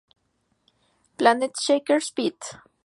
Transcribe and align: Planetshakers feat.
Planetshakers 1.19 2.09
feat. 2.15 2.53